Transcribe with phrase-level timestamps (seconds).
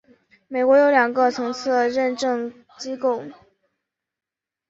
[0.47, 3.21] 美国有两个层次的认证机构。